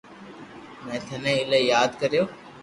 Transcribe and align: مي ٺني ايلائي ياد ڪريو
مي 0.85 0.95
ٺني 1.05 1.31
ايلائي 1.39 1.63
ياد 1.73 1.91
ڪريو 2.01 2.23